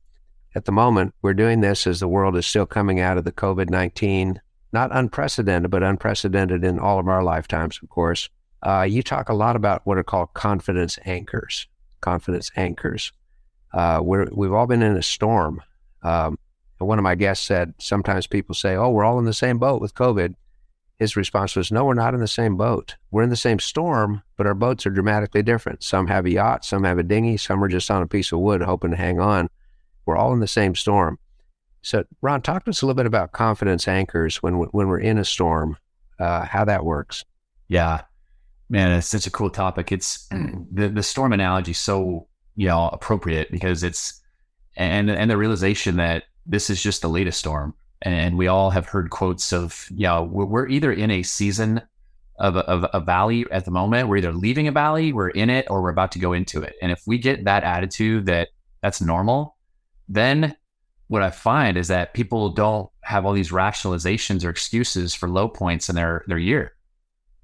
At 0.55 0.67
the 0.67 0.73
moment, 0.73 1.15
we're 1.21 1.35
doing 1.35 1.61
this 1.61 1.87
as 1.87 2.01
the 2.01 2.09
world 2.09 2.37
is 2.37 2.47
still 2.47 2.67
coming 2.67 3.01
out 3.01 3.19
of 3.19 3.25
the 3.25 3.33
COVID 3.33 3.71
19, 3.71 4.41
not 4.73 4.91
unprecedented, 4.93 5.71
but 5.71 5.83
unprecedented 5.83 6.65
in 6.65 6.79
all 6.79 6.99
of 6.99 7.09
our 7.09 7.23
lifetimes, 7.23 7.81
of 7.83 7.89
course. 7.89 8.29
Uh, 8.67 8.83
you 8.83 9.01
talk 9.01 9.29
a 9.29 9.35
lot 9.35 9.55
about 9.55 9.81
what 9.85 9.97
are 9.97 10.03
called 10.03 10.35
confidence 10.35 10.99
anchors. 11.05 11.69
Confidence 12.01 12.51
anchors. 12.57 13.13
Uh, 13.73 14.01
we 14.03 14.19
have 14.19 14.53
all 14.53 14.67
been 14.67 14.83
in 14.83 14.97
a 14.97 15.03
storm. 15.03 15.63
Um, 16.03 16.37
and 16.81 16.89
one 16.89 16.99
of 16.99 17.05
my 17.05 17.15
guests 17.15 17.47
said, 17.47 17.75
sometimes 17.79 18.27
people 18.27 18.57
say, 18.57 18.75
oh, 18.75 18.91
we're 18.91 19.05
all 19.05 19.21
in 19.21 19.25
the 19.25 19.33
same 19.33 19.59
boat 19.59 19.81
with 19.81 19.95
COVID. 19.95 20.35
his 20.99 21.15
response 21.15 21.55
was, 21.55 21.71
No, 21.71 21.85
we're 21.85 21.95
not 21.95 22.15
in 22.15 22.21
the 22.21 22.27
same 22.27 22.57
boat. 22.57 22.97
We're 23.13 23.23
in 23.23 23.31
the 23.31 23.37
same 23.37 23.61
storm, 23.61 24.23
but 24.37 24.49
our 24.49 24.55
boats 24.55 24.85
are 24.85 24.91
dramatically 24.91 25.45
different. 25.45 25.85
Some 25.85 26.09
have 26.09 26.27
a 26.27 26.31
yacht, 26.31 26.65
some 26.65 26.83
have 26.83 26.99
a 26.99 27.05
dinghy, 27.05 27.37
some 27.37 27.63
are 27.63 27.69
just 27.69 27.91
on 27.91 28.03
a 28.03 28.09
piece 28.09 28.33
of 28.33 28.41
wood 28.41 28.63
hoping 28.63 28.91
to 28.91 28.97
hang 28.97 29.21
on. 29.21 29.49
We're 30.07 30.17
all 30.17 30.33
in 30.33 30.41
the 30.41 30.49
same 30.49 30.75
storm. 30.75 31.21
So, 31.83 32.03
Ron, 32.21 32.43
talk 32.43 32.65
to 32.65 32.71
us 32.71 32.83
a 32.83 32.87
little 32.87 32.97
bit 32.97 33.07
about 33.07 33.31
confidence 33.31 33.87
anchors 33.87 34.43
when, 34.43 34.55
when 34.55 34.89
we're 34.89 34.99
in 34.99 35.19
a 35.19 35.25
storm, 35.25 35.77
uh, 36.19 36.47
how 36.47 36.65
that 36.65 36.85
works. 36.85 37.25
Yeah, 37.69 38.03
man, 38.69 38.93
it's 38.93 39.07
such 39.07 39.27
a 39.27 39.31
cool 39.31 39.51
topic. 39.51 39.93
It's 39.93 40.27
mm-hmm. 40.29 40.63
the, 40.73 40.89
the 40.89 41.03
storm 41.03 41.33
analogy 41.33 41.73
so, 41.73 42.27
you 42.55 42.67
know, 42.67 42.89
appropriate 42.93 43.51
because 43.51 43.83
it's, 43.83 44.21
and, 44.77 45.11
and 45.11 45.31
the 45.31 45.37
realization 45.37 45.97
that 45.97 46.25
this 46.45 46.71
is 46.71 46.83
just 46.83 47.03
the 47.03 47.09
latest 47.09 47.39
storm 47.39 47.75
and 48.03 48.37
we 48.37 48.47
all 48.47 48.71
have 48.71 48.87
heard 48.87 49.11
quotes 49.11 49.53
of, 49.53 49.89
yeah, 49.91 50.21
we're 50.21 50.69
either 50.69 50.93
in 50.93 51.11
a 51.11 51.23
season 51.23 51.81
of 52.39 52.57
a, 52.57 52.61
of 52.61 52.87
a 52.93 53.01
valley 53.01 53.47
at 53.51 53.65
the 53.65 53.71
moment. 53.71 54.09
We're 54.09 54.19
either 54.19 54.33
leaving 54.33 54.69
a 54.69 54.73
valley, 54.73 55.13
we're 55.13 55.31
in 55.31 55.49
it, 55.49 55.67
or 55.71 55.83
we're 55.83 55.91
about 55.91 56.13
to 56.13 56.19
go 56.19 56.33
into 56.33 56.63
it. 56.63 56.75
And 56.83 56.93
if 56.93 57.03
we 57.07 57.19
get 57.19 57.45
that 57.45 57.65
attitude 57.65 58.27
that 58.27 58.49
that's 58.83 59.01
normal, 59.01 59.57
then 60.09 60.55
what 61.09 61.23
I 61.23 61.31
find 61.31 61.77
is 61.77 61.89
that 61.89 62.15
people 62.15 62.51
don't 62.51 62.91
have 63.03 63.25
all 63.25 63.33
these 63.33 63.51
rationalizations 63.51 64.45
or 64.45 64.51
excuses 64.51 65.15
for 65.15 65.29
low 65.29 65.49
points 65.49 65.89
in 65.89 65.95
their 65.95 66.25
their 66.27 66.39
year, 66.39 66.75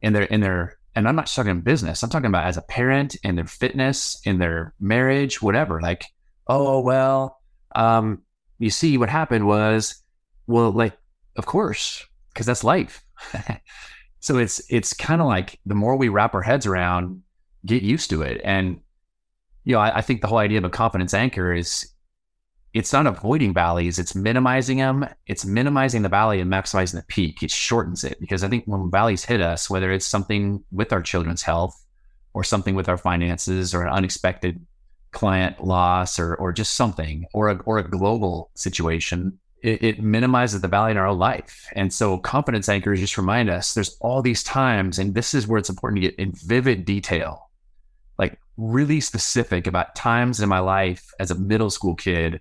in 0.01 0.13
their 0.13 0.25
in 0.25 0.41
their. 0.41 0.79
And 0.95 1.09
I'm 1.09 1.17
not 1.17 1.27
just 1.27 1.37
talking 1.37 1.61
business. 1.61 2.03
I'm 2.03 2.11
talking 2.11 2.27
about 2.27 2.47
as 2.47 2.57
a 2.57 2.63
parent, 2.63 3.17
in 3.23 3.37
their 3.37 3.47
fitness, 3.47 4.21
in 4.25 4.39
their 4.39 4.75
marriage, 4.79 5.41
whatever. 5.41 5.81
Like, 5.81 6.05
oh 6.47 6.81
well, 6.81 7.41
um, 7.75 8.23
you 8.59 8.71
see, 8.71 8.99
what 8.99 9.09
happened 9.09 9.47
was 9.47 10.03
well, 10.47 10.71
like, 10.71 10.97
of 11.37 11.47
course, 11.47 12.05
because 12.33 12.47
that's 12.47 12.65
life. 12.65 13.05
so 14.21 14.39
it's 14.39 14.61
it's 14.71 14.93
kind 14.93 15.21
of 15.21 15.27
like 15.27 15.59
the 15.65 15.75
more 15.75 15.97
we 15.97 16.09
wrap 16.09 16.35
our 16.35 16.43
heads 16.43 16.67
around, 16.67 17.23
get 17.65 17.83
used 17.83 18.11
to 18.11 18.23
it. 18.23 18.41
And 18.45 18.81
you 19.65 19.75
know, 19.75 19.81
I, 19.81 19.99
I 19.99 20.01
think 20.03 20.21
the 20.21 20.27
whole 20.27 20.39
idea 20.39 20.59
of 20.59 20.65
a 20.65 20.71
confidence 20.71 21.15
anchor 21.15 21.55
is 21.55 21.92
it's 22.75 22.93
not 22.93 23.07
avoiding 23.07 23.53
valleys, 23.53 23.99
it's 23.99 24.15
minimizing 24.15 24.79
them. 24.79 25.07
It's 25.27 25.45
minimizing 25.45 26.03
the 26.03 26.09
valley 26.09 26.41
and 26.41 26.51
maximizing 26.51 26.95
the 26.95 27.05
peak. 27.07 27.43
It 27.43 27.51
shortens 27.51 28.03
it 28.03 28.19
because 28.19 28.43
I 28.43 28.49
think 28.49 28.65
when 28.65 28.91
valleys 28.91 29.25
hit 29.25 29.43
us, 29.43 29.69
whether 29.69 29.93
it's 29.93 30.07
something 30.07 30.65
with 30.73 30.93
our 30.93 31.03
children's 31.03 31.43
health 31.43 31.79
or 32.33 32.45
something 32.45 32.75
with 32.75 32.89
our 32.89 32.97
finances 32.97 33.75
or 33.75 33.83
an 33.83 33.93
unexpected 33.93 34.65
client 35.11 35.63
loss 35.63 36.19
or 36.19 36.35
or 36.37 36.53
just 36.53 36.73
something 36.73 37.27
or 37.35 37.51
a, 37.51 37.57
or 37.67 37.77
a 37.77 37.89
global 37.89 38.51
situation, 38.55 39.39
it, 39.63 39.83
it, 39.83 40.03
minimizes 40.03 40.63
the 40.63 40.69
valley 40.69 40.93
in 40.93 40.97
our 40.97 41.07
own 41.07 41.19
life. 41.19 41.69
And 41.75 41.93
so 41.93 42.17
confidence 42.17 42.71
anchors 42.71 43.01
just 43.01 43.19
remind 43.19 43.51
us 43.51 43.75
there's 43.75 43.99
all 44.01 44.23
these 44.23 44.43
times, 44.43 44.99
and 44.99 45.15
this 45.15 45.35
is 45.35 45.47
where 45.47 45.59
it's 45.59 45.69
important 45.69 46.01
to 46.01 46.09
get 46.09 46.19
in 46.19 46.33
vivid 46.33 46.87
detail, 46.87 47.51
like 48.19 48.41
really 48.57 49.01
specific 49.01 49.67
about 49.67 49.95
times 49.95 50.41
in 50.41 50.49
my 50.49 50.61
life 50.61 51.13
as 51.21 51.31
a 51.31 51.39
middle 51.39 51.69
school 51.69 51.95
kid 51.95 52.41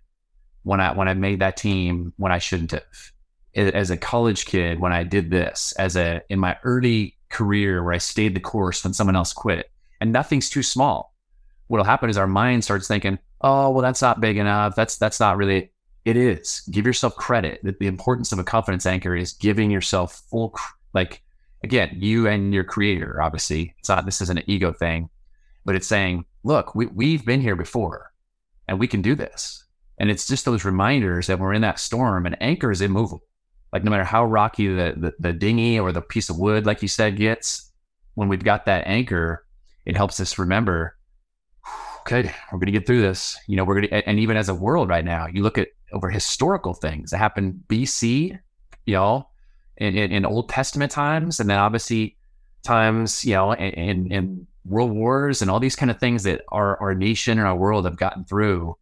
when 0.63 0.79
I 0.79 0.93
when 0.93 1.07
I 1.07 1.13
made 1.13 1.39
that 1.39 1.57
team 1.57 2.13
when 2.17 2.31
I 2.31 2.37
shouldn't 2.37 2.71
have. 2.71 3.11
As 3.53 3.89
a 3.89 3.97
college 3.97 4.45
kid, 4.45 4.79
when 4.79 4.93
I 4.93 5.03
did 5.03 5.29
this, 5.29 5.73
as 5.77 5.95
a 5.97 6.21
in 6.29 6.39
my 6.39 6.57
early 6.63 7.17
career 7.29 7.83
where 7.83 7.93
I 7.93 7.97
stayed 7.97 8.35
the 8.35 8.39
course 8.39 8.83
when 8.83 8.93
someone 8.93 9.15
else 9.15 9.33
quit. 9.33 9.71
And 9.99 10.11
nothing's 10.11 10.49
too 10.49 10.63
small. 10.63 11.13
What'll 11.67 11.85
happen 11.85 12.09
is 12.09 12.17
our 12.17 12.27
mind 12.27 12.63
starts 12.63 12.87
thinking, 12.87 13.19
oh, 13.41 13.69
well, 13.69 13.81
that's 13.81 14.01
not 14.01 14.21
big 14.21 14.37
enough. 14.37 14.75
That's 14.75 14.97
that's 14.97 15.19
not 15.19 15.37
really 15.37 15.71
it 16.05 16.17
is. 16.17 16.61
Give 16.71 16.85
yourself 16.85 17.15
credit. 17.15 17.59
The, 17.63 17.75
the 17.79 17.87
importance 17.87 18.31
of 18.31 18.39
a 18.39 18.43
confidence 18.43 18.85
anchor 18.85 19.15
is 19.15 19.33
giving 19.33 19.69
yourself 19.69 20.23
full, 20.29 20.55
like, 20.93 21.21
again, 21.63 21.95
you 21.99 22.27
and 22.27 22.53
your 22.53 22.63
creator, 22.63 23.21
obviously. 23.21 23.75
It's 23.79 23.89
not, 23.89 24.05
this 24.05 24.21
isn't 24.21 24.39
an 24.39 24.43
ego 24.47 24.73
thing, 24.73 25.09
but 25.63 25.75
it's 25.75 25.87
saying, 25.87 26.25
look, 26.43 26.73
we, 26.73 26.87
we've 26.87 27.25
been 27.25 27.41
here 27.41 27.55
before 27.55 28.11
and 28.67 28.79
we 28.79 28.87
can 28.87 29.01
do 29.01 29.13
this. 29.13 29.63
And 30.01 30.09
it's 30.09 30.27
just 30.27 30.45
those 30.45 30.65
reminders 30.65 31.27
that 31.27 31.37
we're 31.37 31.53
in 31.53 31.61
that 31.61 31.79
storm 31.79 32.25
and 32.25 32.35
anchor 32.41 32.71
is 32.71 32.81
immovable. 32.81 33.23
Like, 33.71 33.83
no 33.83 33.91
matter 33.91 34.03
how 34.03 34.25
rocky 34.25 34.67
the, 34.67 34.95
the, 34.97 35.13
the 35.19 35.31
dinghy 35.31 35.79
or 35.79 35.91
the 35.91 36.01
piece 36.01 36.29
of 36.31 36.39
wood, 36.39 36.65
like 36.65 36.81
you 36.81 36.87
said, 36.87 37.17
gets, 37.17 37.71
when 38.15 38.27
we've 38.27 38.43
got 38.43 38.65
that 38.65 38.87
anchor, 38.87 39.45
it 39.85 39.95
helps 39.95 40.19
us 40.19 40.39
remember 40.39 40.97
okay, 42.01 42.33
we're 42.51 42.57
going 42.57 42.65
to 42.65 42.71
get 42.71 42.87
through 42.87 43.01
this. 43.03 43.37
You 43.47 43.55
know, 43.55 43.63
we're 43.63 43.81
going 43.81 43.89
to, 43.89 44.09
and 44.09 44.19
even 44.19 44.35
as 44.35 44.49
a 44.49 44.55
world 44.55 44.89
right 44.89 45.05
now, 45.05 45.27
you 45.27 45.43
look 45.43 45.59
at 45.59 45.67
over 45.93 46.09
historical 46.09 46.73
things 46.73 47.11
that 47.11 47.19
happened 47.19 47.61
BC, 47.67 48.39
know, 48.93 49.27
in, 49.77 49.95
in, 49.95 50.11
in 50.11 50.25
Old 50.25 50.49
Testament 50.49 50.91
times, 50.91 51.39
and 51.39 51.47
then 51.47 51.59
obviously 51.59 52.17
times, 52.63 53.23
you 53.23 53.35
know, 53.35 53.53
in, 53.53 54.11
in 54.11 54.47
world 54.65 54.91
wars 54.91 55.43
and 55.43 55.51
all 55.51 55.59
these 55.59 55.75
kind 55.75 55.91
of 55.91 55.99
things 55.99 56.23
that 56.23 56.41
our, 56.49 56.79
our 56.81 56.95
nation 56.95 57.37
and 57.37 57.47
our 57.47 57.55
world 57.55 57.85
have 57.85 57.97
gotten 57.97 58.25
through. 58.25 58.75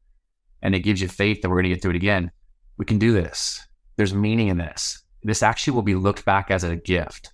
And 0.62 0.76
it 0.76 0.80
gives 0.80 1.02
you 1.02 1.08
faith 1.08 1.42
that 1.42 1.50
we're 1.50 1.58
going 1.58 1.70
to 1.70 1.70
get 1.70 1.82
through 1.82 1.92
it 1.92 1.98
again. 1.98 2.32
We 2.78 2.86
can 2.86 3.00
do 3.00 3.14
this. 3.14 3.66
There's 3.96 4.14
meaning 4.14 4.48
in 4.48 4.58
this. 4.58 5.04
This 5.24 5.44
actually 5.44 5.74
will 5.74 5.82
be 5.82 5.96
looked 5.96 6.26
back 6.26 6.52
as 6.52 6.64
a 6.64 6.76
gift. 6.76 7.34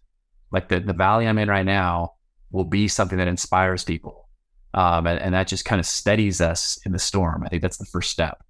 Like 0.51 0.69
the, 0.69 0.79
the 0.79 0.93
valley 0.93 1.27
I'm 1.27 1.37
in 1.37 1.49
right 1.49 1.65
now 1.65 2.13
will 2.51 2.63
be 2.63 2.87
something 2.87 3.17
that 3.17 3.27
inspires 3.27 3.83
people. 3.83 4.27
Um, 4.73 5.07
and, 5.07 5.19
and 5.19 5.33
that 5.33 5.47
just 5.47 5.65
kind 5.65 5.79
of 5.79 5.85
steadies 5.85 6.41
us 6.41 6.79
in 6.85 6.91
the 6.91 6.99
storm. 6.99 7.43
I 7.43 7.49
think 7.49 7.61
that's 7.61 7.77
the 7.77 7.85
first 7.85 8.11
step. 8.11 8.43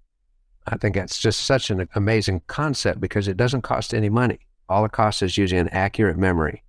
I 0.66 0.76
think 0.76 0.96
that's 0.96 1.18
just 1.18 1.46
such 1.46 1.70
an 1.70 1.88
amazing 1.94 2.42
concept 2.48 3.00
because 3.00 3.28
it 3.28 3.36
doesn't 3.36 3.62
cost 3.62 3.94
any 3.94 4.08
money. 4.08 4.40
All 4.68 4.84
it 4.84 4.92
costs 4.92 5.22
is 5.22 5.38
using 5.38 5.58
an 5.58 5.68
accurate 5.68 6.18
memory, 6.18 6.64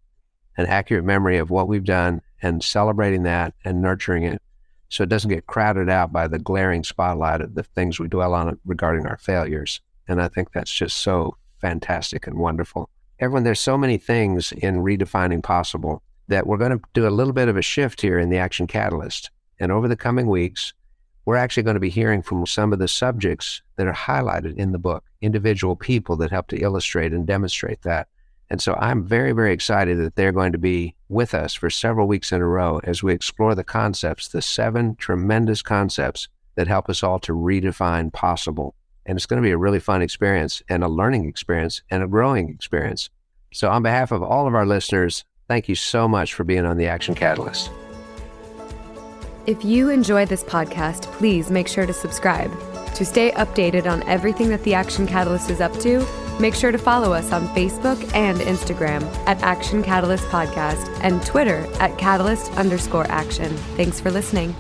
an 0.58 0.68
accurate 0.68 1.04
memory 1.04 1.38
of 1.38 1.50
what 1.50 1.68
we've 1.68 1.84
done 1.84 2.22
and 2.42 2.64
celebrating 2.64 3.24
that 3.24 3.56
and 3.66 3.82
nurturing 3.82 4.24
it 4.24 4.42
so 4.90 5.04
it 5.04 5.10
doesn't 5.10 5.30
get 5.30 5.48
crowded 5.48 5.90
out 5.90 6.12
by 6.12 6.28
the 6.28 6.40
glaring 6.40 6.84
spotlight 6.84 7.42
of 7.42 7.56
the 7.56 7.64
things 7.64 8.00
we 8.00 8.08
dwell 8.08 8.34
on 8.34 8.60
regarding 8.66 9.06
our 9.06 9.18
failures. 9.18 9.82
And 10.08 10.22
I 10.22 10.28
think 10.28 10.52
that's 10.52 10.72
just 10.72 10.98
so 10.98 11.38
fantastic 11.60 12.28
and 12.28 12.38
wonderful. 12.38 12.90
Everyone, 13.20 13.44
there's 13.44 13.60
so 13.60 13.78
many 13.78 13.98
things 13.98 14.52
in 14.52 14.78
redefining 14.78 15.44
possible 15.44 16.04
that 16.28 16.46
we're 16.46 16.58
going 16.58 16.78
to 16.78 16.82
do 16.94 17.08
a 17.08 17.10
little 17.10 17.34
bit 17.34 17.48
of 17.48 17.58
a 17.58 17.62
shift 17.62 18.02
here 18.02 18.20
in 18.20 18.30
the 18.30 18.38
Action 18.38 18.68
Catalyst. 18.68 19.32
And 19.60 19.72
over 19.72 19.88
the 19.88 19.96
coming 19.96 20.28
weeks, 20.28 20.74
we're 21.26 21.36
actually 21.36 21.64
going 21.64 21.76
to 21.76 21.82
be 21.82 21.90
hearing 21.90 22.22
from 22.22 22.46
some 22.46 22.72
of 22.72 22.80
the 22.80 22.88
subjects 22.88 23.62
that 23.76 23.88
are 23.88 23.94
highlighted 23.94 24.56
in 24.56 24.72
the 24.72 24.80
book, 24.80 25.04
individual 25.22 25.76
people 25.76 26.16
that 26.18 26.32
help 26.32 26.48
to 26.48 26.62
illustrate 26.62 27.12
and 27.12 27.26
demonstrate 27.28 27.82
that. 27.82 28.08
And 28.50 28.62
so 28.62 28.76
I'm 28.76 29.04
very, 29.04 29.34
very 29.34 29.52
excited 29.52 30.00
that 30.00 30.16
they're 30.16 30.32
going 30.32 30.54
to 30.54 30.58
be 30.58 30.96
with 31.10 31.34
us 31.34 31.54
for 31.54 31.70
several 31.70 32.08
weeks 32.08 32.32
in 32.32 32.42
a 32.42 32.48
row 32.48 32.80
as 32.84 33.04
we 33.04 33.14
explore 33.14 33.56
the 33.56 33.64
concepts, 33.64 34.28
the 34.28 34.42
seven 34.42 34.96
tremendous 34.96 35.62
concepts 35.62 36.30
that 36.56 36.68
help 36.68 36.90
us 36.90 37.04
all 37.04 37.20
to 37.20 37.34
redefine 37.34 38.12
possible. 38.12 38.74
And 39.06 39.18
it's 39.18 39.26
going 39.26 39.42
to 39.42 39.46
be 39.46 39.52
a 39.52 39.58
really 39.58 39.80
fun 39.80 40.02
experience 40.02 40.62
and 40.70 40.84
a 40.84 40.88
learning 40.88 41.26
experience 41.26 41.82
and 41.90 42.04
a 42.04 42.08
growing 42.08 42.50
experience. 42.50 43.10
So, 43.54 43.70
on 43.70 43.84
behalf 43.84 44.12
of 44.12 44.22
all 44.22 44.48
of 44.48 44.56
our 44.56 44.66
listeners, 44.66 45.24
thank 45.48 45.70
you 45.70 45.76
so 45.76 46.08
much 46.08 46.34
for 46.34 46.44
being 46.44 46.66
on 46.66 46.78
the 46.78 46.88
Action 46.88 47.16
Catalyst. 47.16 47.72
If 49.46 49.64
you 49.64 49.90
enjoyed 49.90 50.28
this 50.28 50.44
podcast, 50.44 51.04
please 51.14 51.50
make 51.50 51.70
sure 51.70 51.86
to 51.86 51.94
subscribe. 51.94 52.52
To 52.96 53.06
stay 53.06 53.32
updated 53.32 53.90
on 53.90 54.04
everything 54.04 54.50
that 54.50 54.64
the 54.64 54.74
Action 54.74 55.08
Catalyst 55.08 55.50
is 55.50 55.62
up 55.62 55.72
to, 55.80 56.06
make 56.40 56.56
sure 56.56 56.72
to 56.72 56.78
follow 56.78 57.14
us 57.14 57.32
on 57.32 57.48
Facebook 57.50 57.98
and 58.14 58.40
Instagram 58.40 59.04
at 59.28 59.42
Action 59.42 59.84
Catalyst 59.84 60.26
Podcast 60.26 60.88
and 61.02 61.26
Twitter 61.26 61.68
at 61.80 61.98
Catalyst 61.98 62.52
underscore 62.54 63.06
action. 63.10 63.56
Thanks 63.76 64.00
for 64.00 64.12
listening. 64.12 64.56